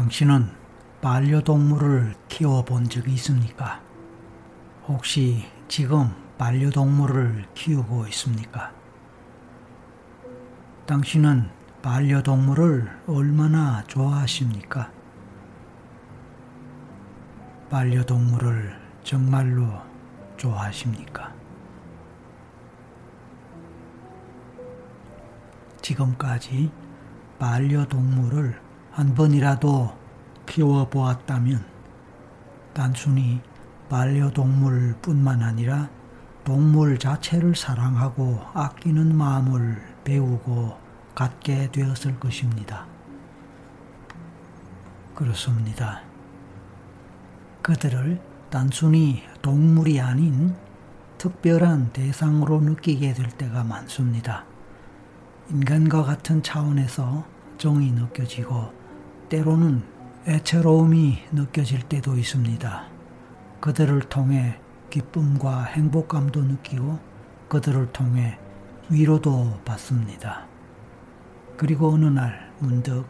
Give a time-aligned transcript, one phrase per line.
[0.00, 0.50] 당신은
[1.02, 3.82] 반려동물을 키워본 적이 있습니까?
[4.88, 8.72] 혹시 지금 반려동물을 키우고 있습니까?
[10.86, 11.50] 당신은
[11.82, 14.90] 반려동물을 얼마나 좋아하십니까?
[17.68, 19.82] 반려동물을 정말로
[20.38, 21.30] 좋아하십니까?
[25.82, 26.72] 지금까지
[27.38, 29.96] 반려동물을 한 번이라도
[30.46, 31.64] 키워보았다면
[32.74, 33.40] 단순히
[33.88, 35.88] 반려동물 뿐만 아니라
[36.44, 40.76] 동물 자체를 사랑하고 아끼는 마음을 배우고
[41.14, 42.86] 갖게 되었을 것입니다.
[45.14, 46.02] 그렇습니다.
[47.62, 50.56] 그들을 단순히 동물이 아닌
[51.18, 54.44] 특별한 대상으로 느끼게 될 때가 많습니다.
[55.50, 57.24] 인간과 같은 차원에서
[57.58, 58.79] 정이 느껴지고
[59.30, 59.84] 때로는
[60.26, 62.84] 애처로움이 느껴질 때도 있습니다.
[63.60, 64.58] 그들을 통해
[64.90, 66.98] 기쁨과 행복감도 느끼고
[67.48, 68.38] 그들을 통해
[68.90, 70.46] 위로도 받습니다.
[71.56, 73.06] 그리고 어느 날 문득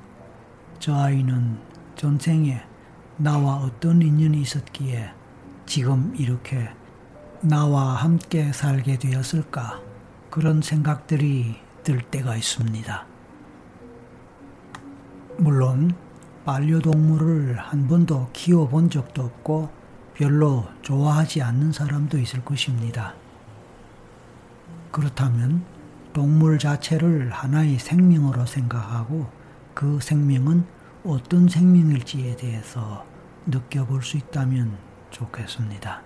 [0.79, 1.59] 저 아이는
[1.97, 2.61] 전생에
[3.17, 5.13] 나와 어떤 인연이 있었기에
[5.65, 6.69] 지금 이렇게
[7.41, 9.81] 나와 함께 살게 되었을까
[10.29, 13.07] 그런 생각들이 들 때가 있습니다.
[15.39, 15.95] 물론
[16.45, 19.71] 반려동물을 한 번도 키워본 적도 없고
[20.15, 23.15] 별로 좋아하지 않는 사람도 있을 것입니다.
[24.91, 25.65] 그렇다면
[26.13, 29.31] 동물 자체를 하나의 생명으로 생각하고
[29.75, 30.65] 그 생명은
[31.05, 33.07] 어떤 생명일지에 대해서
[33.47, 34.77] 느껴볼 수 있다면
[35.11, 36.03] 좋겠습니다.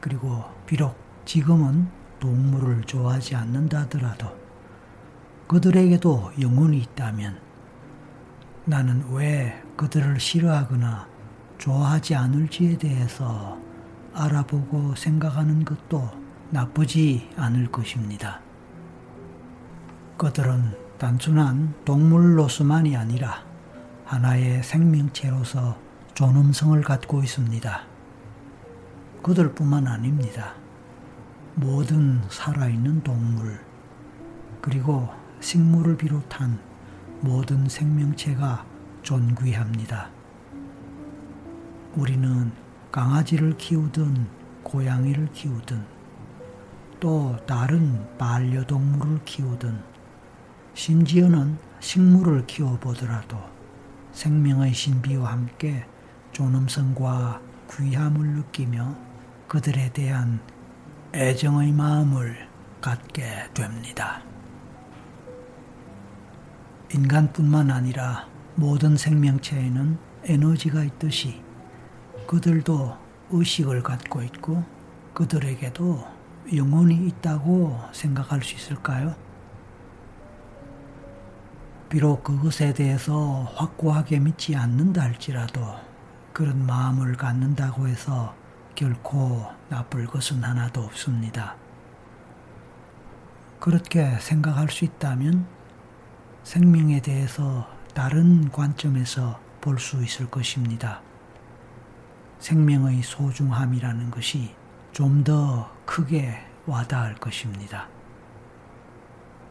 [0.00, 1.88] 그리고 비록 지금은
[2.20, 4.36] 동물을 좋아하지 않는다 하더라도
[5.46, 7.47] 그들에게도 영혼이 있다면
[8.68, 11.08] 나는 왜 그들을 싫어하거나
[11.56, 13.58] 좋아하지 않을지에 대해서
[14.12, 16.10] 알아보고 생각하는 것도
[16.50, 18.42] 나쁘지 않을 것입니다.
[20.18, 23.42] 그들은 단순한 동물로서만이 아니라
[24.04, 25.78] 하나의 생명체로서
[26.12, 27.80] 존엄성을 갖고 있습니다.
[29.22, 30.52] 그들뿐만 아닙니다.
[31.54, 33.58] 모든 살아있는 동물,
[34.60, 35.08] 그리고
[35.40, 36.67] 식물을 비롯한
[37.20, 38.64] 모든 생명체가
[39.02, 40.10] 존귀합니다.
[41.94, 42.52] 우리는
[42.92, 44.26] 강아지를 키우든
[44.62, 45.84] 고양이를 키우든
[47.00, 49.78] 또 다른 반려동물을 키우든
[50.74, 53.38] 심지어는 식물을 키워보더라도
[54.12, 55.84] 생명의 신비와 함께
[56.32, 57.40] 존엄성과
[57.70, 58.96] 귀함을 느끼며
[59.48, 60.40] 그들에 대한
[61.14, 62.48] 애정의 마음을
[62.80, 64.27] 갖게 됩니다.
[66.92, 71.42] 인간뿐만 아니라 모든 생명체에는 에너지가 있듯이
[72.26, 72.96] 그들도
[73.30, 74.64] 의식을 갖고 있고
[75.14, 76.04] 그들에게도
[76.54, 79.14] 영혼이 있다고 생각할 수 있을까요?
[81.88, 85.60] 비록 그것에 대해서 확고하게 믿지 않는다 할지라도
[86.32, 88.34] 그런 마음을 갖는다고 해서
[88.74, 91.56] 결코 나쁠 것은 하나도 없습니다.
[93.58, 95.57] 그렇게 생각할 수 있다면
[96.48, 101.02] 생명에 대해서 다른 관점에서 볼 수 있을 것입니다.
[102.38, 104.54] 생명의 소중함이라는 것이
[104.92, 107.88] 좀 더 크게 와닿을 것입니다.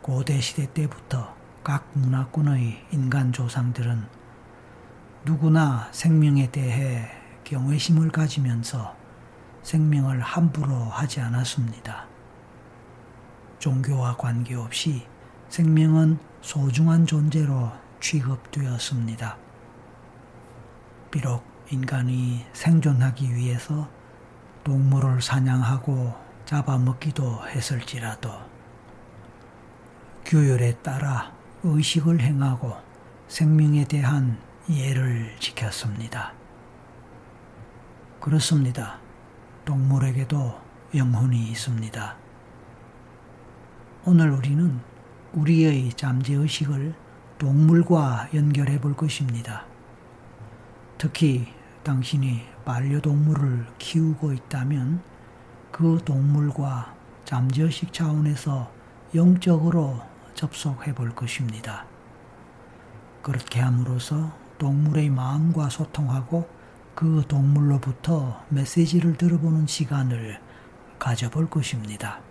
[0.02, 4.08] 고대 시대 때부터 각 문화권의 인간 조상들은
[5.24, 7.12] 누구나 생명에 대해
[7.44, 8.96] 경외심을 가지면서
[9.62, 12.08] 생명을 함부로 하지 않았습니다.
[13.60, 15.06] 종교와 관계없이
[15.50, 19.38] 생명은 소중한 존재로 취급되었습니다.
[21.12, 23.90] 비록 인간이 생존하기 위해서
[24.64, 26.14] 동물을 사냥하고
[26.46, 28.32] 잡아먹기도 했을지라도
[30.26, 31.34] 규율에 따라
[31.64, 32.76] 의식을 행하고
[33.28, 36.34] 생명에 대한 예를 지켰습니다.
[38.20, 39.00] 그렇습니다.
[39.66, 40.60] 동물에게도
[40.96, 42.16] 영혼이 있습니다.
[44.06, 44.80] 오늘 우리는
[45.34, 46.94] 우리의 잠재의식을
[47.38, 49.66] 동물과 연결해 볼 것입니다.
[50.98, 51.48] 특히
[51.84, 55.02] 당신이 반려동물을 키우고 있다면
[55.72, 56.96] 그 동물과
[57.26, 58.72] 잠재의식 차원에서
[59.14, 60.02] 영적으로
[60.34, 61.86] 접속해 볼 것입니다.
[63.22, 66.50] 그렇게 함으로써 동물의 마음과 소통하고
[66.96, 70.40] 그 동물로부터 메시지를 들어보는 시간을
[70.98, 72.27] 가져볼 것입니다.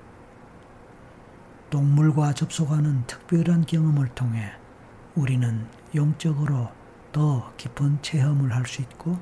[1.70, 4.52] 동물과 접속하는 특별한 경험을 통해
[5.14, 6.70] 우리는 영적으로
[7.12, 9.18] 더 깊은 체험을 할 수 있고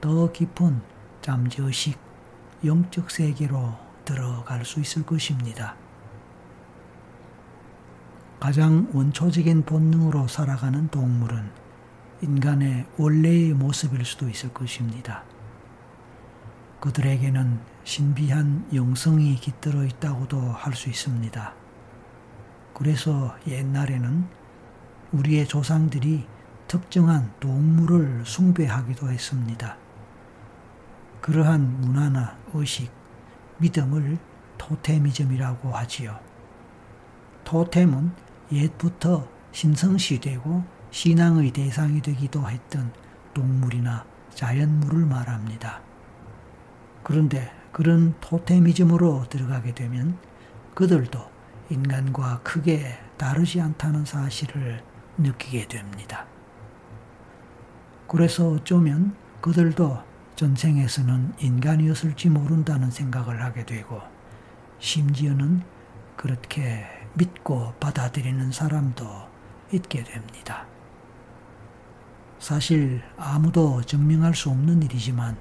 [0.00, 0.80] 더 깊은
[1.20, 1.98] 잠재의식,
[2.64, 5.74] 영적 세계로 들어갈 수 있을 것입니다.
[8.40, 11.50] 가장 원초적인 본능으로 살아가는 동물은
[12.22, 15.24] 인간의 원래의 모습일 수도 있을 것입니다.
[16.80, 21.63] 그들에게는 신비한 영성이 깃들어 있다고도 할 수 있습니다.
[22.74, 24.26] 그래서 옛날에는
[25.12, 26.26] 우리의 조상들이
[26.66, 29.76] 특정한 동물을 숭배하기도 했습니다.
[31.20, 32.90] 그러한 문화나 의식,
[33.58, 34.18] 믿음을
[34.58, 36.18] 토테미즘이라고 하지요.
[37.44, 38.10] 토템은
[38.50, 42.92] 옛부터 신성시되고 신앙의 대상이 되기도 했던
[43.34, 45.80] 동물이나 자연물을 말합니다.
[47.02, 50.18] 그런데 그런 토테미즘으로 들어가게 되면
[50.74, 51.33] 그들도
[51.70, 54.82] 인간과 크게 다르지 않다는 사실을
[55.18, 56.26] 느끼게 됩니다.
[58.08, 59.98] 그래서 어쩌면 그들도
[60.36, 64.00] 전생에서는 인간이었을지 모른다는 생각을 하게 되고
[64.78, 65.62] 심지어는
[66.16, 69.06] 그렇게 믿고 받아들이는 사람도
[69.72, 70.66] 있게 됩니다.
[72.38, 75.36] 사실 아무도 증명할 수 없는 일이지만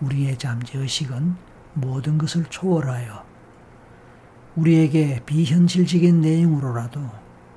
[0.00, 1.36] 우리의 잠재의식은
[1.74, 3.29] 모든 것을 초월하여
[4.56, 7.00] 우리에게 비현실적인 내용으로라도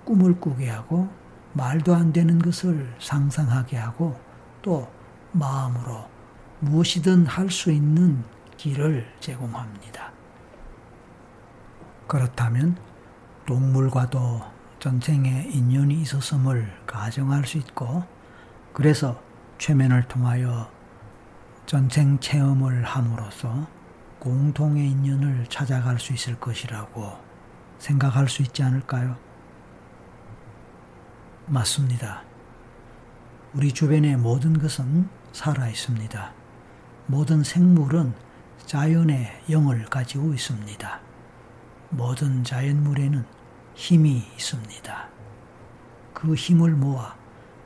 [0.05, 1.09] 꿈을 꾸게 하고
[1.53, 4.19] 말도 안 되는 것을 상상하게 하고
[4.61, 4.87] 또
[5.31, 6.05] 마음으로
[6.59, 8.23] 무엇이든 할 수 있는
[8.57, 10.11] 길을 제공합니다.
[12.07, 12.77] 그렇다면
[13.45, 14.41] 동물과도
[14.79, 18.03] 전생에 인연이 있었음을 가정할 수 있고
[18.73, 19.19] 그래서
[19.57, 20.69] 최면을 통하여
[21.65, 23.67] 전생 체험을 함으로써
[24.23, 27.11] 공통의 인연을 찾아갈 수 있을 것이라고
[27.77, 29.17] 생각할 수 있지 않을까요?
[31.45, 32.23] 맞습니다.
[33.53, 36.31] 우리 주변의 모든 것은 살아 있습니다.
[37.07, 38.13] 모든 생물은
[38.65, 41.01] 자연의 영을 가지고 있습니다.
[41.89, 43.25] 모든 자연물에는
[43.75, 45.09] 힘이 있습니다.
[46.13, 47.13] 그 힘을 모아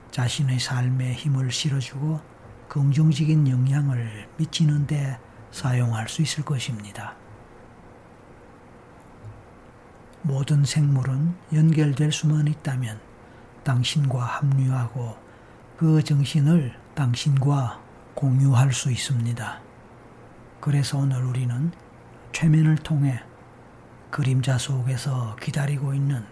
[0.10, 2.20] 자신의 삶에 힘을 실어주고
[2.68, 7.16] 긍정적인 영향을 미치는데 사용할 수 있을 것입니다.
[10.22, 13.00] 모든 생물은 연결될 수만 있다면
[13.64, 15.18] 당신과 합류하고
[15.78, 17.82] 그 정신을 당신과
[18.14, 19.62] 공유할 수 있습니다.
[20.60, 21.72] 그래서 오늘 우리는
[22.32, 23.22] 최면을 통해
[24.10, 26.26] 그림자 속에서 기다리고 있는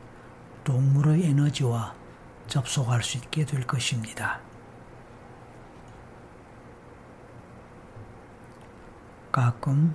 [0.64, 1.94] 동물의 에너지와
[2.48, 4.45] 접속할 수 있게 될 것입니다.
[9.36, 9.94] 가끔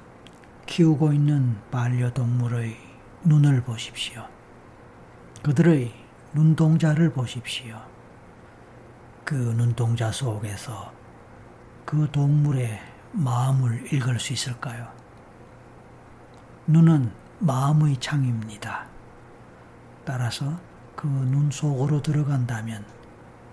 [0.66, 2.76] 키우고 있는 반려동물의
[3.24, 4.22] 눈을 보십시오.
[5.42, 5.94] 그들의
[6.34, 7.80] 눈동자를 보십시오.
[9.24, 10.92] 그 눈동자 속에서
[11.86, 12.82] 그 동물의
[13.12, 14.92] 마음을 읽을 수 있을까요?
[16.66, 18.88] 눈은 마음의 창입니다.
[20.04, 20.60] 따라서
[20.94, 22.84] 그 눈 속으로 들어간다면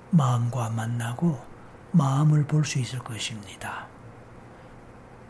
[0.09, 1.41] 마음과 만나고
[1.93, 3.87] 마음을 볼 수 있을 것입니다.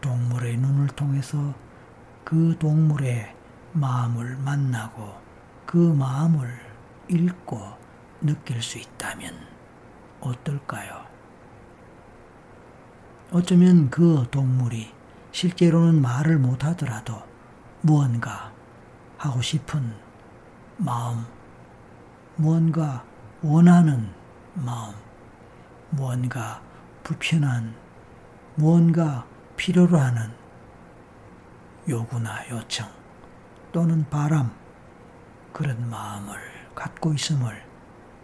[0.07, 1.54] 동물의 눈을 통해서
[2.24, 3.36] 그 동물의
[3.74, 5.13] 마음을 만나고
[5.65, 6.50] 그 마음을
[7.09, 7.59] 읽고
[8.21, 9.33] 느낄 수 있다면
[10.21, 11.06] 어떨까요?
[13.33, 14.94] 어쩌면 그 동물이
[15.33, 17.21] 실제로는 말을 못하더라도
[17.81, 18.54] 무언가
[19.18, 19.94] 하고 싶은
[20.78, 21.26] 마음,
[22.37, 23.04] 무언가
[23.42, 24.09] 원하는
[24.54, 24.95] 마음,
[25.90, 26.61] 무언가
[27.04, 27.76] 불편한,
[28.56, 30.31] 무언가 필요로 하는
[31.90, 32.87] 요구나 요청
[33.71, 34.52] 또는 바람,
[35.52, 36.35] 그런 마음을
[36.73, 37.64] 갖고 있음을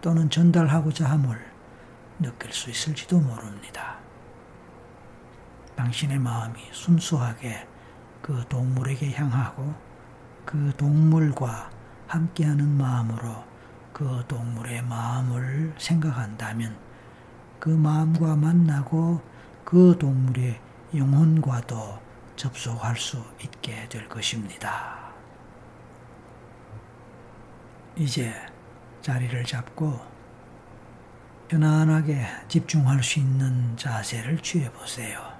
[0.01, 1.37] 또는 전달하고자 함을
[2.19, 3.97] 느낄 수 있을지도 모릅니다.
[5.75, 7.67] 당신의 마음이 순수하게
[8.21, 9.73] 그 동물에게 향하고
[10.45, 11.69] 그 동물과
[12.07, 13.43] 함께하는 마음으로
[13.91, 16.77] 그 동물의 마음을 생각한다면
[17.59, 19.21] 그 마음과 만나고
[19.63, 20.59] 그 동물의
[20.95, 22.00] 영혼과도
[22.35, 25.12] 접속할 수 있게 될 것입니다.
[27.95, 28.33] 이제
[29.01, 30.00] 자리를 잡고
[31.47, 35.32] 편안하게 집중할 수 있는 자세를 취해 보세요.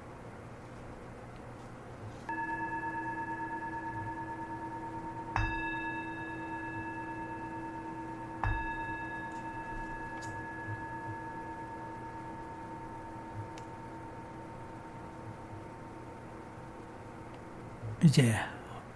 [18.04, 18.36] 이제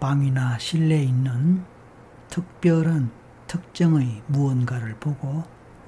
[0.02, 1.66] 방이나 실내에 있는
[2.28, 3.10] 특별한
[3.48, 5.46] 특정의 무언가를 보고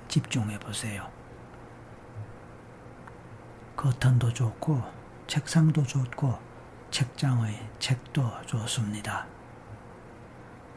[0.08, 1.06] 집중해 보세요.
[3.76, 4.82] 커튼도 좋고
[5.28, 6.40] 책상도 좋고
[6.92, 9.28] 책장의 책도 좋습니다.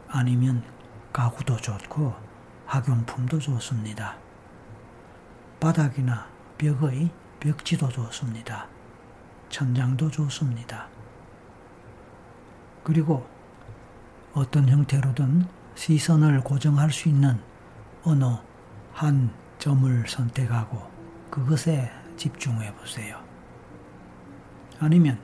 [0.08, 0.64] 아니면
[1.12, 2.12] 가구도 좋고
[2.66, 4.16] 학용품도 좋습니다.
[5.60, 6.26] 바닥이나
[6.58, 7.08] 벽의
[7.38, 8.66] 벽지도 좋습니다.
[9.48, 10.91] 천장도 좋습니다.
[12.82, 13.26] 그리고
[14.34, 17.38] 어떤 형태로든 시선을 고정할 수 있는
[18.04, 18.24] 어느
[18.92, 20.82] 한 점을 선택하고
[21.30, 23.20] 그것에 집중해 보세요.
[24.80, 25.18] 아니면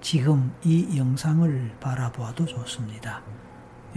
[0.00, 3.22] 지금 이 영상을 바라보아도 좋습니다.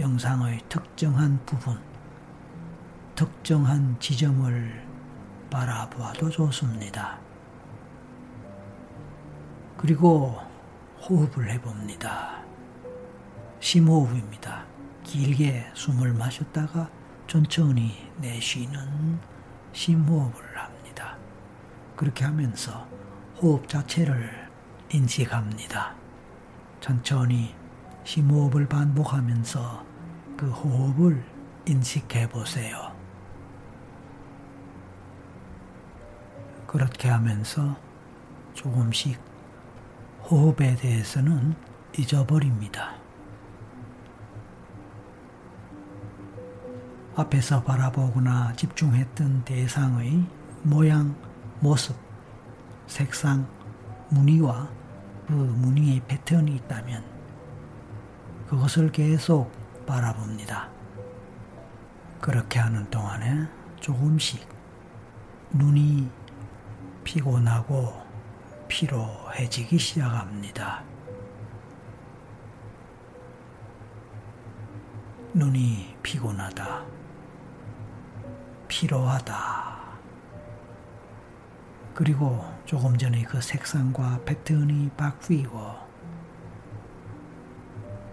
[0.00, 1.78] 영상의 특정한 부분,
[3.14, 4.86] 특정한 지점을
[5.50, 7.18] 바라보아도 좋습니다.
[9.76, 10.40] 그리고
[11.00, 12.47] 호흡을 해봅니다.
[13.60, 14.64] 심호흡입니다.
[15.04, 16.90] 길게 숨을 마셨다가
[17.26, 19.18] 천천히 내쉬는
[19.72, 21.16] 심호흡을 합니다.
[21.96, 22.86] 그렇게 하면서
[23.40, 24.48] 호흡 자체를
[24.92, 25.94] 인식합니다.
[26.80, 27.54] 천천히
[28.04, 29.84] 심호흡을 반복하면서
[30.36, 31.24] 그 호흡을
[31.66, 32.96] 인식해 보세요.
[36.66, 37.76] 그렇게 하면서
[38.54, 39.20] 조금씩
[40.30, 41.54] 호흡에 대해서는
[41.96, 42.97] 잊어버립니다.
[47.18, 50.24] 앞에서 바라보거나 집중했던 대상의
[50.62, 51.16] 모양,
[51.58, 51.96] 모습,
[52.86, 53.44] 색상,
[54.08, 54.68] 무늬와
[55.26, 57.04] 그 무늬의 패턴이 있다면
[58.46, 59.50] 그것을 계속
[59.84, 60.68] 바라봅니다.
[62.20, 63.48] 그렇게 하는 동안에
[63.80, 64.46] 조금씩
[65.50, 66.08] 눈이
[67.02, 68.00] 피곤하고
[68.68, 70.84] 피로해지기 시작합니다.
[75.34, 76.97] 눈이 피곤하다.
[78.68, 79.78] 피로하다.
[81.94, 85.74] 그리고 조금 전에 그 색상과 패턴이 바뀌고,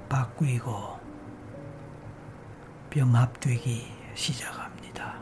[0.09, 0.99] 바뀌고,
[2.89, 5.19] 병합되기 시작합니다.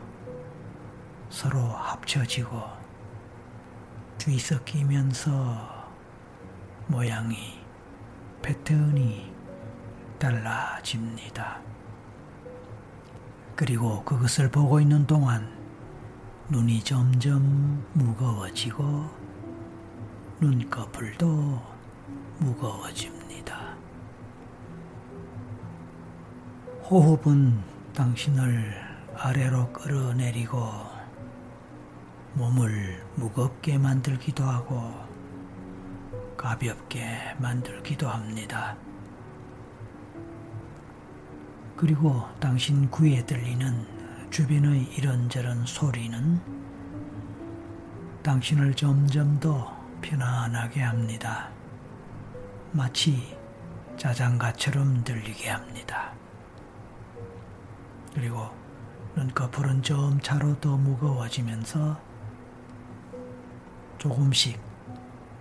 [1.28, 2.62] 서로 합쳐지고,
[4.16, 5.90] 뒤섞이면서
[6.86, 7.60] 모양이
[8.40, 9.34] 패턴이
[10.18, 11.73] 달라집니다.
[13.56, 15.48] 그리고 그것을 보고 있는 동안
[16.48, 19.08] 눈이 점점 무거워지고
[20.40, 21.62] 눈꺼풀도
[22.38, 23.76] 무거워집니다.
[26.90, 27.62] 호흡은
[27.94, 28.74] 당신을
[29.16, 30.58] 아래로 끌어내리고
[32.34, 34.92] 몸을 무겁게 만들기도 하고
[36.36, 37.06] 가볍게
[37.38, 38.76] 만들기도 합니다.
[41.84, 43.86] 그리고 당신 귀에 들리는
[44.30, 46.40] 주변의 이런저런 소리는
[48.22, 51.50] 당신을 점점 더 편안하게 합니다.
[52.72, 53.36] 마치
[53.98, 56.14] 자장가처럼 들리게 합니다.
[58.14, 58.48] 그리고
[59.14, 62.00] 눈꺼풀은 점차로 더 무거워지면서
[63.98, 64.58] 조금씩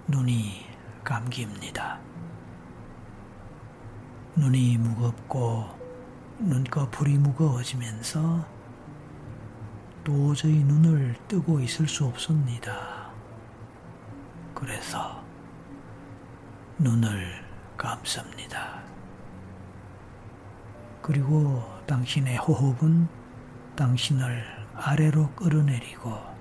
[0.10, 0.66] 눈이
[1.06, 2.02] 감깁니다.
[4.36, 5.83] 눈이 무겁고
[6.40, 8.46] 눈꺼풀이 무거워지면서
[10.04, 13.12] 도저히 눈을 뜨고 있을 수 없습니다.
[14.54, 15.24] 그래서
[16.78, 17.44] 눈을
[17.78, 18.82] 감습니다.
[21.02, 23.08] 그리고 당신의 호흡은
[23.76, 26.34] 당신을 아래로 끌어내리고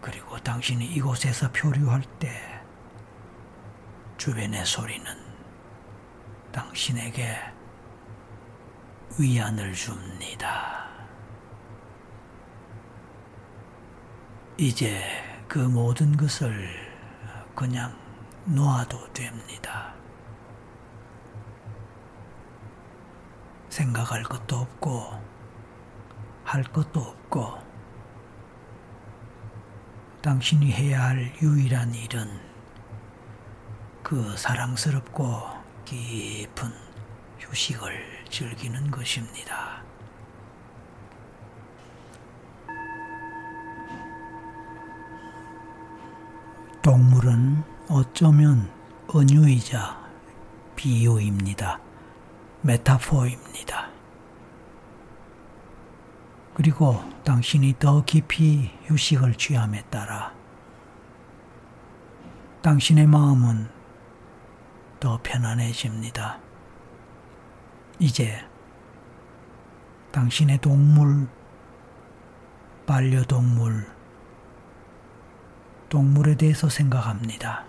[0.00, 2.30] 그리고 당신이 이곳에서 표류할 때
[4.18, 5.25] 주변의 소리는
[6.56, 7.36] 당신에게
[9.18, 10.88] 위안을 줍니다.
[14.56, 15.02] 이제
[15.46, 16.66] 그 모든 것을
[17.54, 17.94] 그냥
[18.46, 19.92] 놓아도 됩니다.
[23.68, 25.12] 생각할 것도 없고,
[26.42, 27.58] 할 것도 없고,
[30.22, 32.40] 당신이 해야 할 유일한 일은
[34.02, 35.55] 그 사랑스럽고
[35.86, 36.68] 깊은
[37.38, 39.84] 휴식을 즐기는 것입니다.
[46.82, 48.68] 동물은 어쩌면
[49.14, 50.04] 은유이자
[50.74, 51.80] 비유입니다.
[52.62, 53.88] 메타포입니다.
[56.54, 60.34] 그리고 당신이 더 깊이 휴식을 취함에 따라
[62.62, 63.75] 당신의 마음은
[65.06, 66.40] 더 편안해집니다.
[68.00, 68.44] 이제
[70.10, 71.28] 당신의 동물,
[72.88, 73.86] 반려동물,
[75.88, 77.64] 동물에 대해서 생각합니다.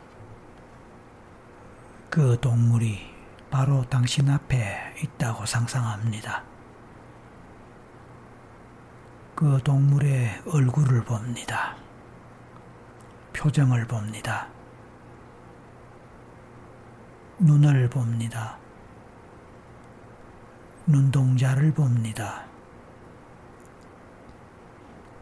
[2.10, 3.02] 그 동물이
[3.52, 6.44] 바로 당신 앞에 있다고 상상합니다.
[9.36, 11.76] 그 동물의 얼굴을 봅니다.
[13.32, 14.57] 표정을 봅니다.
[17.40, 18.58] 눈을 봅니다.
[20.88, 22.46] 눈동자를 봅니다.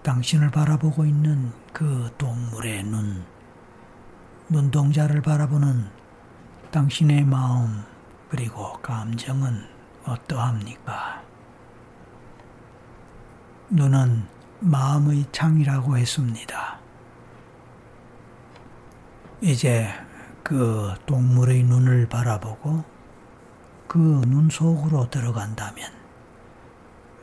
[0.02, 3.26] 당신을 바라보고 있는 그 동물의 눈,
[4.48, 5.90] 눈동자를 바라보는
[6.72, 7.84] 당신의 마음,
[8.30, 9.68] 그리고 감정은
[10.06, 11.22] 어떠합니까?
[13.70, 14.26] 눈은
[14.60, 16.80] 마음의 창이라고 했습니다.
[19.42, 20.05] 이제
[20.46, 22.84] 그 동물의 눈을 바라보고
[23.88, 23.98] 그
[24.28, 25.92] 눈 속으로 들어간다면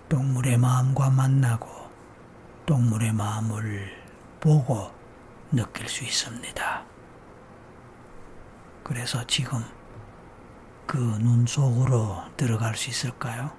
[0.09, 1.69] 동물의 마음과 만나고
[2.67, 3.91] 동물의 마음을
[4.41, 4.91] 보고
[5.53, 6.83] 느낄 수 있습니다.
[8.83, 9.63] 그래서 지금
[10.87, 13.53] 그 눈 속으로 들어갈 수 있을까요?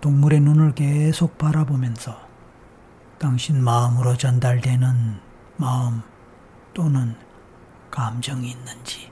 [0.00, 2.18] 동물의 눈을 계속 바라보면서
[3.18, 5.20] 당신 마음으로 전달되는
[5.58, 6.02] 마음
[6.74, 7.16] 또는
[7.90, 9.10] 감정이 있는지,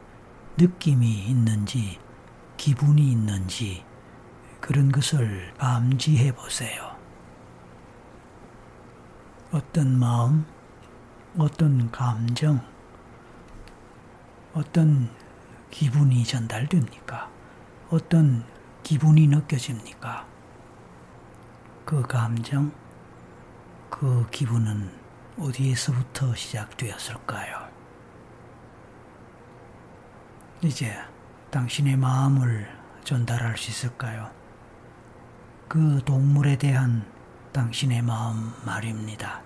[0.57, 1.99] 느낌이 있는지,
[2.57, 3.85] 기분이 있는지,
[4.61, 6.97] 그런 것을 감지해 보세요.
[9.52, 10.47] 어떤 마음,
[11.38, 12.61] 어떤 감정,
[14.52, 15.11] 어떤
[15.71, 17.31] 기분이 전달됩니까?
[17.90, 18.45] 어떤
[18.83, 20.26] 기분이 느껴집니까?
[21.85, 22.73] 그 감정,
[23.88, 25.00] 그 기분은
[25.40, 27.70] 어디에서부터 시작되었을까요?
[30.62, 30.94] 이제
[31.50, 32.68] 당신의 마음을
[33.04, 34.30] 전달할 수 있을까요?
[35.66, 37.11] 그 동물에 대한
[37.52, 39.40] 당신의 마음 말입니다.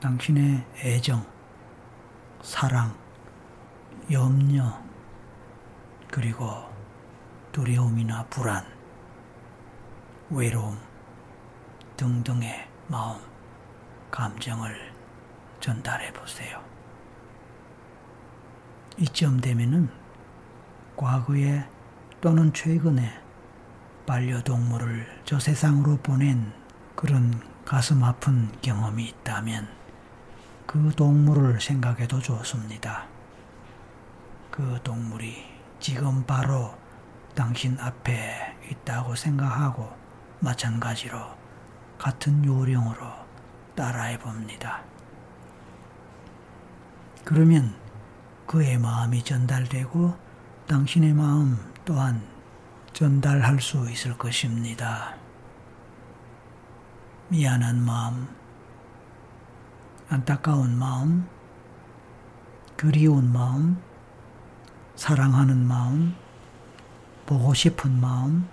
[0.00, 1.26] 당신의 애정,
[2.40, 2.96] 사랑,
[4.10, 4.82] 염려,
[6.10, 6.64] 그리고
[7.52, 8.64] 두려움이나 불안,
[10.30, 10.85] 외로움
[11.96, 13.18] 등등의 마음,
[14.10, 14.92] 감정을
[15.60, 16.62] 전달해 보세요.
[18.98, 19.90] 이쯤 되면은
[20.96, 21.64] 과거에
[22.20, 23.22] 또는 최근에
[24.06, 26.52] 반려동물을 저 세상으로 보낸
[26.94, 29.68] 그런 가슴 아픈 경험이 있다면
[30.66, 33.06] 그 동물을 생각해도 좋습니다.
[34.50, 35.44] 그 동물이
[35.80, 36.74] 지금 바로
[37.34, 39.94] 당신 앞에 있다고 생각하고
[40.40, 41.45] 마찬가지로
[41.98, 43.06] 같은 요령으로
[43.74, 44.82] 따라해 봅니다.
[47.24, 47.74] 그러면
[48.46, 50.16] 그의 마음이 전달되고
[50.66, 52.22] 당신의 마음 또한
[52.92, 55.14] 전달할 수 있을 것입니다.
[57.28, 58.28] 미안한 마음,
[60.08, 61.28] 안타까운 마음,
[62.76, 63.82] 그리운 마음,
[64.94, 66.14] 사랑하는 마음,
[67.26, 68.48] 보고 싶은 마음,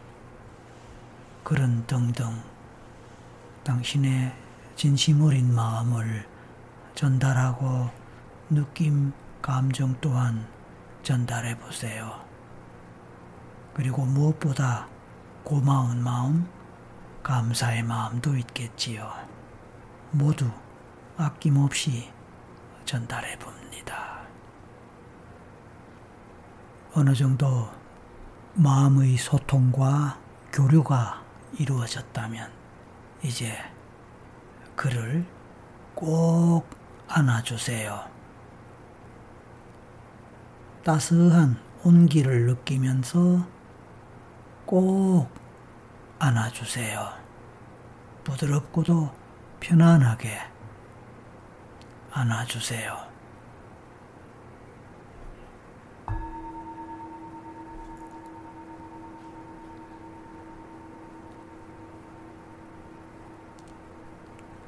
[1.44, 2.53] 그런 등등
[3.64, 4.36] 당신의
[4.76, 6.28] 진심 어린 마음을
[6.96, 7.90] 전달하고
[8.50, 10.46] 느낌, 감정 또한
[11.02, 12.24] 전달해 보세요.
[13.74, 14.88] 그리고 무엇보다
[15.44, 16.48] 고마운 마음,
[17.24, 19.12] 감사의 마음도 있겠지요.
[20.12, 20.50] 모두
[21.18, 22.12] 아낌없이
[22.86, 24.22] 전달해 봅니다.
[26.94, 27.70] 어느 정도
[28.56, 30.20] 마음의 소통과
[30.52, 31.24] 교류가
[31.58, 32.63] 이루어졌다면
[33.24, 33.58] 이제
[34.76, 35.26] 그를
[35.96, 36.68] 꼭
[37.08, 38.12] 안아주세요.
[40.84, 43.48] 따스한 온기를 느끼면서
[44.66, 45.30] 꼭
[46.20, 47.14] 안아주세요.
[48.26, 49.10] 부드럽고도
[49.62, 50.38] 편안하게
[52.12, 53.13] 안아주세요.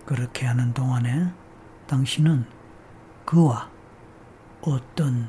[0.05, 1.31] 그렇게 하는 동안에
[1.87, 2.45] 당신은
[3.25, 3.69] 그와
[4.61, 5.27] 어떤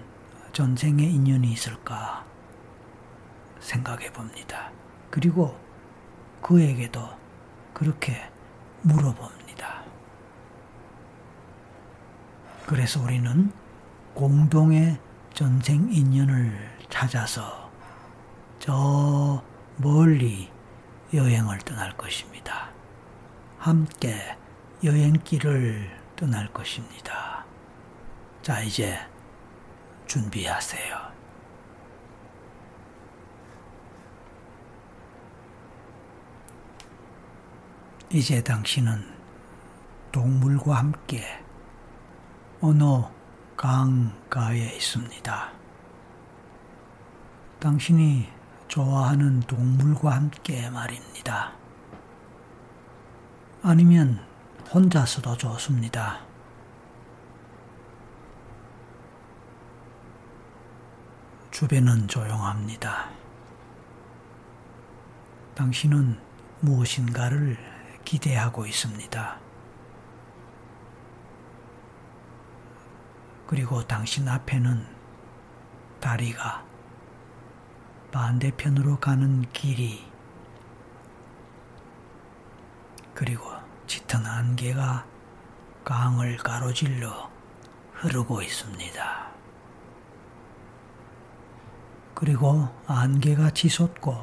[0.53, 2.25] 전생의 인연이 있을까
[3.61, 4.71] 생각해 봅니다.
[5.11, 5.59] 그리고
[6.43, 7.01] 그에게도
[7.73, 8.31] 그렇게
[8.83, 9.83] 물어봅니다.
[12.67, 13.53] 그래서 우리는
[14.15, 14.99] 공동의
[15.35, 17.71] 전생 인연을 찾아서
[18.59, 19.43] 저
[19.77, 20.51] 멀리
[21.13, 22.71] 여행을 떠날 것입니다.
[23.59, 24.37] 함께
[24.85, 27.45] 여행길을 떠날 것입니다.
[28.43, 28.99] 자, 이제
[30.07, 31.17] 준비하세요.
[38.13, 39.05] 이제 당신은
[40.13, 41.25] 동물과 함께
[42.61, 42.85] 어느
[43.57, 45.53] 강가에 있습니다.
[47.59, 48.29] 당신이
[48.69, 51.53] 좋아하는 동물과 함께 말입니다.
[53.63, 54.36] 아니면
[54.73, 56.21] 혼자서도 좋습니다.
[61.51, 63.09] 주변은 조용합니다.
[65.55, 66.21] 당신은
[66.61, 67.57] 무엇인가를
[68.05, 69.39] 기대하고 있습니다.
[73.47, 74.87] 그리고 당신 앞에는
[76.01, 76.65] 다리가
[78.13, 80.05] 반대편으로 가는 길이
[83.15, 83.56] 그리고
[83.87, 85.07] 짙은 안개가
[85.85, 87.31] 강을 가로질러
[87.93, 89.27] 흐르고 있습니다.
[92.15, 94.17] 그리고 안개가 치솟고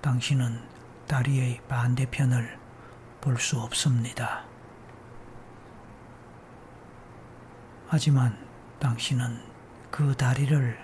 [0.00, 0.60] 당신은
[1.06, 2.58] 다리의 반대편을
[3.20, 4.44] 볼 수 없습니다.
[7.88, 8.36] 하지만
[8.80, 9.42] 당신은
[9.90, 10.78] 그 다리를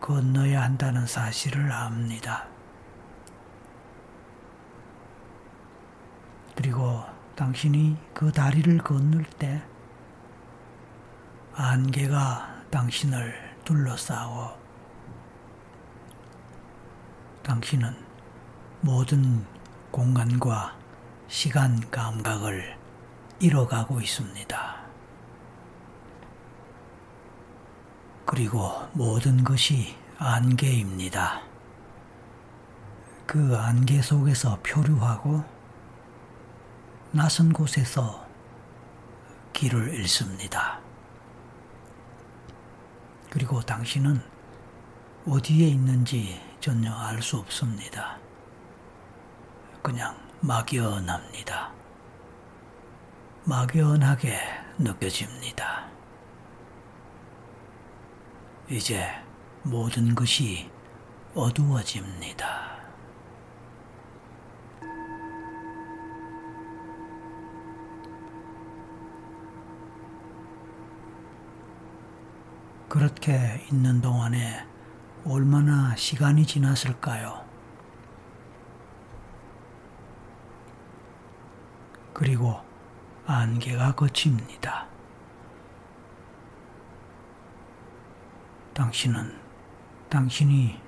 [0.00, 2.46] 건너야 한다는 사실을 압니다.
[6.58, 7.04] 그리고
[7.36, 9.62] 당신이 그 다리를 건널 때
[11.54, 13.32] 안개가 당신을
[13.64, 14.58] 둘러싸고
[17.44, 17.94] 당신은
[18.80, 19.46] 모든
[19.92, 20.76] 공간과
[21.28, 22.76] 시간 감각을
[23.38, 24.76] 잃어가고 있습니다.
[28.26, 31.40] 그리고 모든 것이 안개입니다.
[33.26, 35.57] 그 안개 속에서 표류하고
[37.10, 38.26] 낯선 곳에서
[39.54, 40.78] 길을 잃습니다.
[43.30, 44.20] 그리고 당신은
[45.26, 48.18] 어디에 있는지 전혀 알 수 없습니다.
[49.82, 51.72] 그냥 막연합니다.
[53.44, 54.38] 막연하게
[54.78, 55.88] 느껴집니다.
[58.68, 59.08] 이제
[59.62, 60.70] 모든 것이
[61.34, 62.77] 어두워집니다.
[72.88, 74.66] 그렇게 있는 동안에
[75.26, 77.44] 얼마나 시간이 지났을까요?
[82.14, 82.58] 그리고
[83.26, 84.86] 안개가 거칩니다.
[88.72, 89.38] 당신은
[90.08, 90.80] 당신이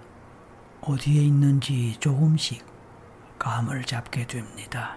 [0.80, 2.64] 어디에 있는지 조금씩
[3.38, 4.96] 감을 잡게 됩니다.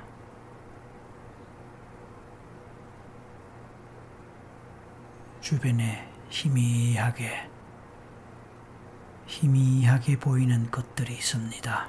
[5.41, 7.47] 주변에 희미하게
[9.27, 11.87] 희미하게 보이는 것들이 있습니다.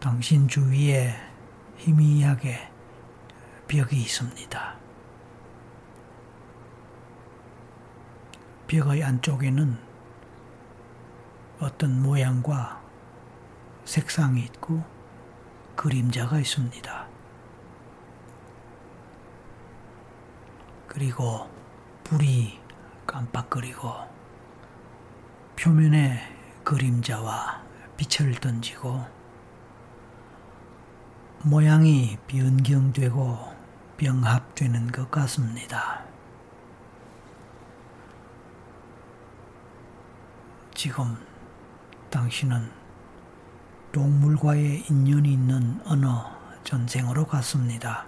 [0.00, 1.14] 당신 주위에
[1.76, 2.68] 희미하게
[3.68, 4.74] 벽이 있습니다.
[8.66, 9.78] 벽의 안쪽에는
[11.60, 12.82] 어떤 모양과
[13.84, 14.82] 색상이 있고
[15.76, 16.97] 그림자가 있습니다.
[20.98, 21.48] 그리고
[22.02, 22.58] 불이
[23.06, 23.88] 깜빡거리고
[25.54, 26.18] 표면에
[26.64, 27.62] 그림자와
[27.96, 29.06] 빛을 던지고
[31.44, 33.38] 모양이 변경되고
[33.96, 36.02] 병합되는 것 같습니다.
[40.74, 41.16] 지금
[42.10, 42.72] 당신은
[43.92, 46.06] 동물과의 인연이 있는 어느
[46.64, 48.04] 전생으로 갔습니다.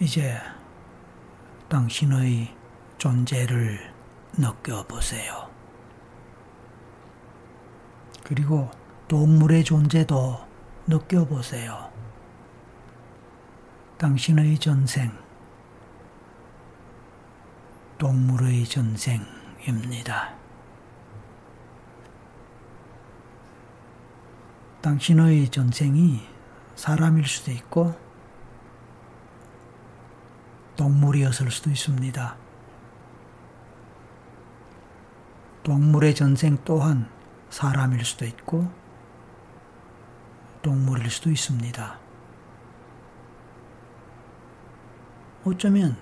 [0.00, 0.38] 이제
[1.68, 2.56] 당신의
[2.96, 3.92] 존재를
[4.38, 5.50] 느껴보세요.
[8.24, 8.70] 그리고
[9.06, 10.46] 동물의 존재도
[10.86, 11.92] 느껴보세요.
[13.98, 15.12] 당신의 전생,
[17.98, 20.34] 동물의 전생입니다.
[24.80, 26.22] 당신의 전생이
[26.76, 28.07] 사람일 수도 있고
[30.78, 32.36] 동물이었을 수도 있습니다.
[35.64, 37.10] 동물의 전생 또한
[37.50, 38.70] 사람일 수도 있고
[40.62, 41.98] 동물일 수도 있습니다.
[45.44, 45.96] 어쩌면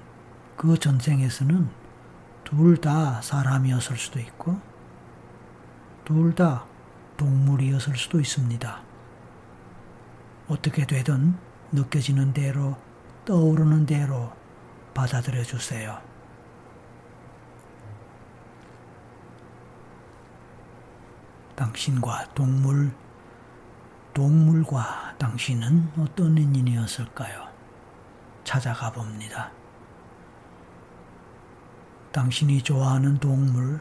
[0.56, 1.68] 그 전생에서는
[2.44, 4.60] 둘 다 사람이었을 수도 있고
[6.04, 6.66] 둘 다
[7.16, 8.82] 동물이었을 수도 있습니다.
[10.48, 11.34] 어떻게 되든
[11.72, 12.76] 느껴지는 대로
[13.24, 14.32] 떠오르는 대로
[14.96, 16.00] 받아들여 주세요.
[21.54, 22.90] 당신과 동물,
[24.14, 27.46] 동물과 당신은 어떤 인연이었을까요?
[28.42, 29.50] 찾아가 봅니다.
[32.12, 33.78] 당신이 좋아하는 동물,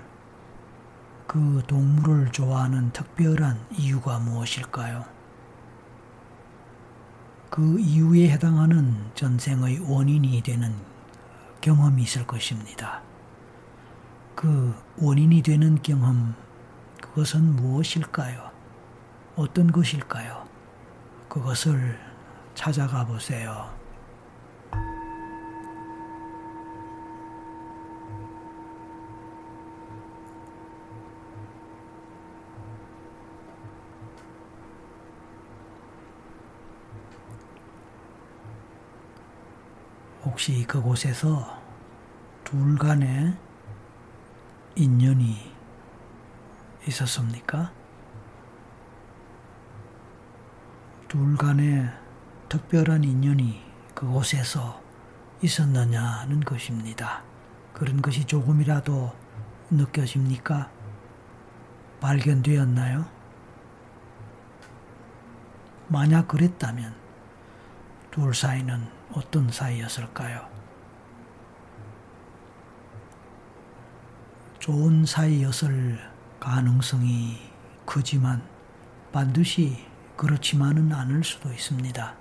[1.27, 5.05] 그 동물을 좋아하는 특별한 이유가 무엇일까요?
[7.49, 10.94] 그 이유에 해당하는 전생의 원인이 되는
[11.65, 13.01] 경험이 있을 것입니다.
[14.35, 16.35] 그 원인이 되는 경험,
[17.01, 18.51] 그것은 무엇일까요?
[19.35, 20.47] 어떤 것일까요?
[21.27, 21.99] 그것을
[22.53, 23.73] 찾아가 보세요.
[40.23, 41.54] 혹시 그곳에서
[42.45, 43.35] 둘 간의
[44.75, 45.51] 인연이
[46.87, 47.73] 있었습니까?
[51.07, 51.91] 둘 간의
[52.47, 53.63] 특별한 인연이
[53.95, 54.79] 그곳에서
[55.41, 57.23] 있었느냐는 것입니다.
[57.73, 59.11] 그런 것이 조금이라도
[59.71, 60.69] 느껴집니까?
[61.99, 63.05] 발견되었나요?
[65.87, 66.95] 만약 그랬다면
[68.11, 70.64] 둘 사이는 어떤 사이였을까요?
[74.65, 75.99] 좋은 사이였을
[76.39, 77.37] 가능성이
[77.85, 78.41] 크지만
[79.11, 79.77] 반드시
[80.17, 82.15] 그렇지만은 않을 수도 있습니다.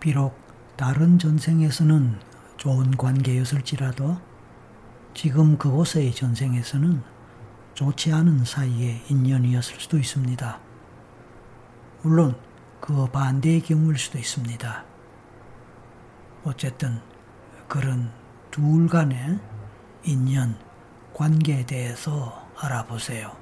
[0.00, 0.36] 비록
[0.76, 2.18] 다른 전생에서는
[2.56, 4.18] 좋은 관계였을지라도
[5.14, 7.00] 지금 그곳의 전생에서는
[7.74, 10.58] 좋지 않은 사이의 인연이었을 수도 있습니다.
[12.02, 12.36] 물론
[12.80, 14.84] 그 반대의 경우일 수도 있습니다.
[16.42, 17.00] 어쨌든
[17.68, 18.10] 그런
[18.50, 19.53] 둘 간의
[20.06, 20.54] 인연,
[21.14, 23.34] 관계에 대해서 알아보세요.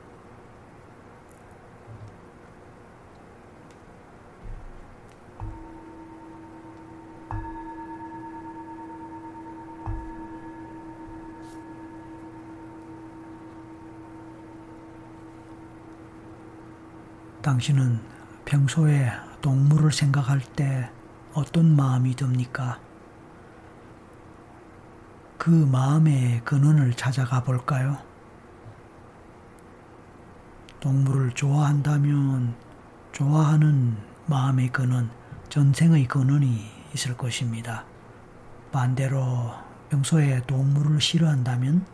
[17.43, 18.01] 당신은
[18.45, 20.89] 평소에 동물을 생각할 때
[21.35, 22.79] 어떤 마음이 듭니까?
[25.43, 27.99] 그 마음의 근원을 찾아가 볼까요?
[30.79, 32.55] 동물을 좋아한다면
[33.11, 35.11] 좋아하는 마음의 근원,
[35.49, 37.85] 전생의 근원이 있을 것입니다.
[38.71, 39.53] 반대로
[39.91, 41.87] 평소에 동물을 싫어한다면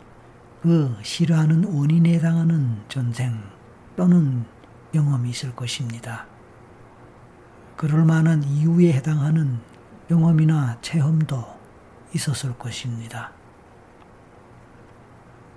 [0.61, 3.41] 그 싫어하는 원인에 해당하는 전생
[3.95, 4.45] 또는
[4.93, 6.27] 경험이 있을 것입니다.
[7.75, 9.59] 그럴 만한 이유에 해당하는
[10.07, 11.57] 경험이나 체험도
[12.13, 13.38] 있었을 것입니다.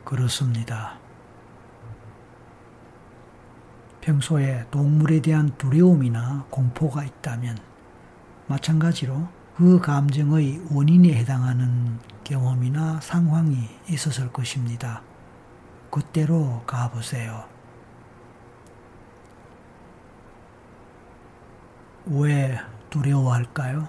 [0.05, 0.99] 그렇습니다.
[4.01, 7.57] 평소에 동물에 대한 두려움이나 공포가 있다면
[8.49, 15.03] 마찬가지로 그 감정의 원인에 해당하는 경험이나 상황이 있었을 것입니다.
[15.91, 17.45] 그때로 가보세요.
[22.07, 22.59] 왜
[22.91, 23.89] 두려워할까요?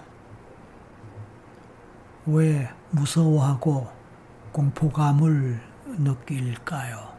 [2.27, 3.91] 왜 무서워하고
[4.51, 7.13] 공포감을 느낄까요?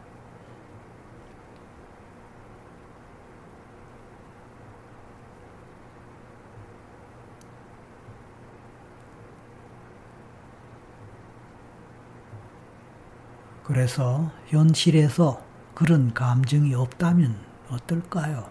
[13.63, 15.41] 그래서 현실에서
[15.73, 17.35] 그런 감정이 없다면
[17.69, 18.49] 어떨까요?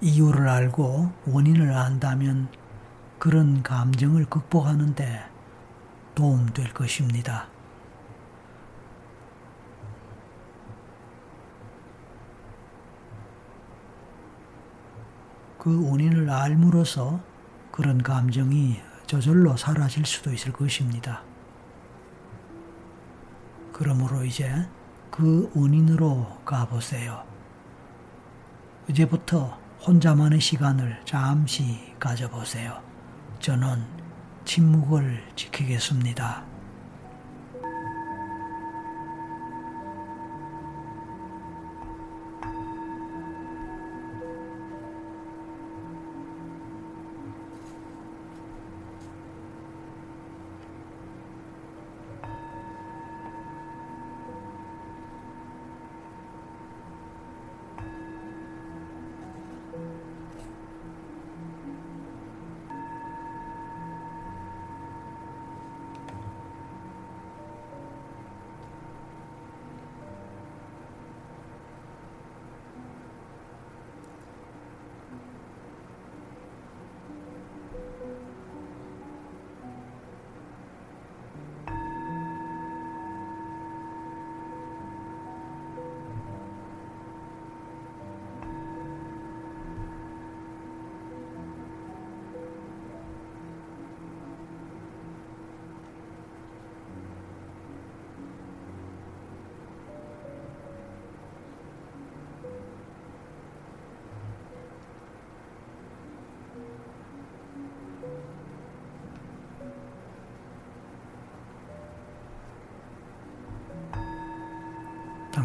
[0.00, 2.48] 이유를 알고 원인을 안다면
[3.18, 5.37] 그런 감정을 극복하는데
[6.18, 7.46] 도움될 것입니다.
[15.56, 17.20] 그 원인을 알므로써
[17.70, 21.22] 그런 감정이 저절로 사라질 수도 있을 것입니다.
[23.72, 24.68] 그러므로 이제
[25.12, 27.22] 그 원인으로 가보세요.
[28.88, 32.82] 이제부터 혼자만의 시간을 잠시 가져보세요.
[33.38, 33.97] 저는
[34.48, 36.42] 침묵을 지키겠습니다.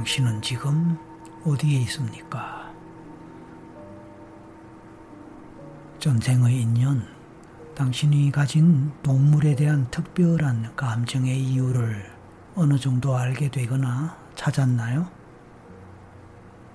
[0.04, 0.98] 당신은 지금
[1.46, 2.70] 어디에 있습니까?
[5.98, 7.08] 전생의 인연,
[7.74, 12.12] 당신이 가진 동물에 대한 특별한 감정의 이유를
[12.56, 15.08] 어느 정도 알게 되거나 찾았나요?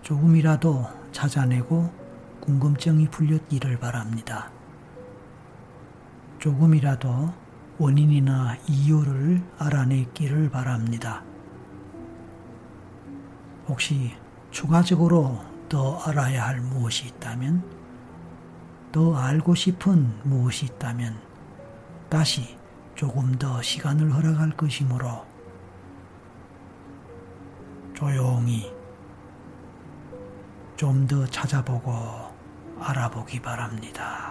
[0.00, 1.92] 조금이라도 찾아내고
[2.40, 4.50] 궁금증이 풀렸기를 바랍니다.
[6.38, 7.30] 조금이라도
[7.76, 11.22] 원인이나 이유를 알아냈기를 바랍니다.
[13.68, 14.16] 혹시
[14.50, 17.62] 추가적으로 더 알아야 할 무엇이 있다면,
[18.90, 21.20] 더 알고 싶은 무엇이 있다면,
[22.08, 22.56] 다시
[22.94, 25.26] 조금 더 시간을 허락할 것이므로
[27.94, 28.72] 조용히
[30.76, 31.92] 좀 더 찾아보고
[32.80, 34.27] 알아보기 바랍니다.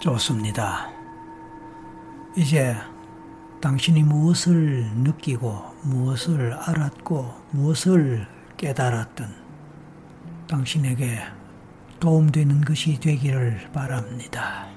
[0.00, 0.88] 좋습니다.
[2.36, 2.76] 이제
[3.60, 9.26] 당신이 무엇을 느끼고 무엇을 알았고 무엇을 깨달았든
[10.48, 11.20] 당신에게
[11.98, 14.68] 도움되는 것이 되기를 바랍니다.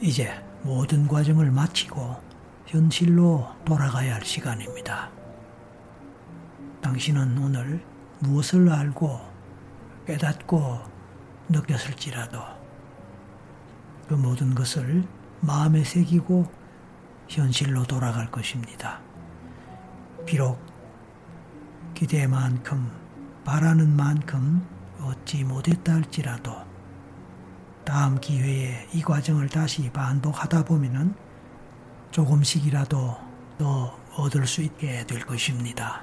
[0.00, 2.16] 이제 모든 과정을 마치고
[2.66, 5.10] 현실로 돌아가야 할 시간입니다.
[6.80, 7.80] 당신은 오늘
[8.18, 9.20] 무엇을 알고
[10.06, 10.80] 깨닫고
[11.48, 12.59] 느꼈을지라도
[14.10, 15.04] 그 모든 것을
[15.40, 16.44] 마음에 새기고
[17.28, 19.00] 현실로 돌아갈 것입니다.
[20.26, 20.60] 비록
[21.94, 22.90] 기대만큼
[23.44, 24.66] 바라는 만큼
[25.00, 26.56] 얻지 못했다 할지라도
[27.84, 31.14] 다음 기회에 이 과정을 다시 반복하다 보면은
[32.10, 33.16] 조금씩이라도
[33.58, 36.02] 더 얻을 수 있게 될 것입니다.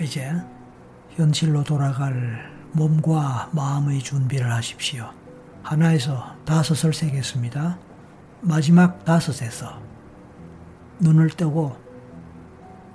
[0.00, 0.32] 이제
[1.10, 5.10] 현실로 돌아갈 몸과 마음의 준비를 하십시오.
[5.62, 7.78] 하나에서 다섯을 세겠습니다.
[8.40, 9.80] 마지막 다섯에서
[11.00, 11.76] 눈을 뜨고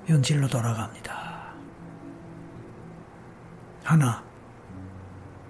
[0.06, 1.14] 현실로 돌아갑니다.
[3.84, 4.24] 하나,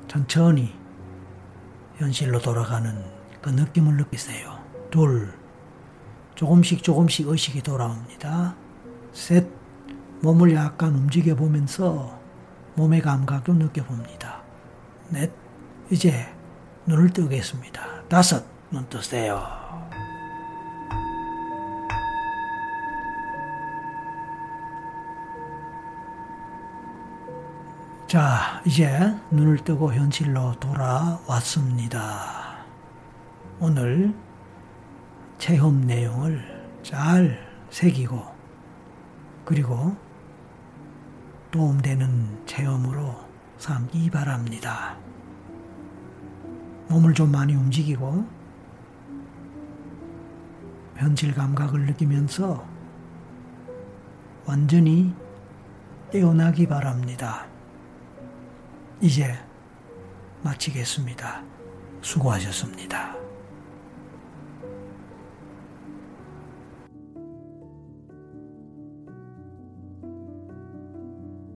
[0.07, 0.73] 천천히
[1.97, 3.03] 현실로 돌아가는
[3.41, 4.59] 그 느낌을 느끼세요.
[4.91, 5.33] 둘,
[6.35, 8.55] 조금씩 조금씩 의식이 돌아옵니다.
[9.13, 9.47] 셋,
[10.21, 12.19] 몸을 약간 움직여 보면서
[12.75, 14.41] 몸의 감각도 느껴봅니다.
[15.09, 15.31] 넷,
[15.89, 16.27] 이제
[16.85, 18.03] 눈을 뜨겠습니다.
[18.09, 19.65] 다섯, 눈 뜨세요.
[28.07, 31.99] 자, 이제 눈을 뜨고 현실로 돌아왔습니다.
[33.59, 34.13] 오늘
[35.37, 37.37] 체험 내용을 잘
[37.71, 38.23] 새기고,
[39.43, 39.95] 그리고
[41.51, 43.15] 도움되는 체험으로
[43.57, 44.97] 삼기 바랍니다.
[46.87, 48.25] 몸을 좀 많이 움직이고
[50.95, 52.65] 현실 감각을 느끼면서
[54.45, 55.13] 완전히
[56.11, 57.45] 깨어나기 바랍니다.
[59.01, 59.37] 이제
[60.43, 61.43] 마치겠습니다.
[62.01, 63.24] 수고하셨습니다.